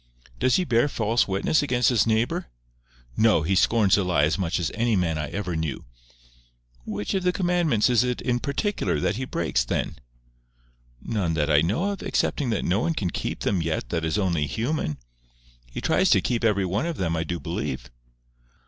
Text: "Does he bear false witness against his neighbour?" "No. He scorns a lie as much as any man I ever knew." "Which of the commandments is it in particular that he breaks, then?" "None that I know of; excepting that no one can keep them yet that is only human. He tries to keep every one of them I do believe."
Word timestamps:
"Does 0.39 0.55
he 0.55 0.63
bear 0.63 0.87
false 0.87 1.27
witness 1.27 1.61
against 1.61 1.89
his 1.89 2.07
neighbour?" 2.07 2.47
"No. 3.15 3.43
He 3.43 3.53
scorns 3.53 3.97
a 3.99 4.03
lie 4.03 4.23
as 4.23 4.35
much 4.35 4.59
as 4.59 4.71
any 4.73 4.95
man 4.95 5.19
I 5.19 5.29
ever 5.29 5.55
knew." 5.55 5.85
"Which 6.85 7.13
of 7.13 7.21
the 7.21 7.31
commandments 7.31 7.87
is 7.87 8.03
it 8.03 8.19
in 8.19 8.39
particular 8.39 8.99
that 8.99 9.17
he 9.17 9.25
breaks, 9.25 9.63
then?" 9.63 9.97
"None 11.03 11.35
that 11.35 11.51
I 11.51 11.61
know 11.61 11.91
of; 11.91 12.01
excepting 12.01 12.49
that 12.49 12.65
no 12.65 12.79
one 12.79 12.95
can 12.95 13.11
keep 13.11 13.41
them 13.41 13.61
yet 13.61 13.89
that 13.89 14.03
is 14.03 14.17
only 14.17 14.47
human. 14.47 14.97
He 15.69 15.81
tries 15.81 16.09
to 16.09 16.19
keep 16.21 16.43
every 16.43 16.65
one 16.65 16.87
of 16.87 16.97
them 16.97 17.15
I 17.15 17.23
do 17.23 17.39
believe." 17.39 17.91